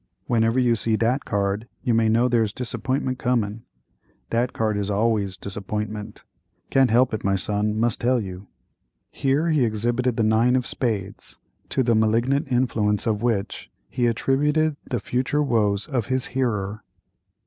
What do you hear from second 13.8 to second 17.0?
he attributed the future woes of his hearer.